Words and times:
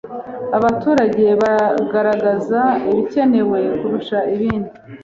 abaturage 0.57 1.25
bagaragaza 1.41 2.61
ibikenewe 2.89 3.59
kurusha 3.79 4.17
ibindi 4.35 4.69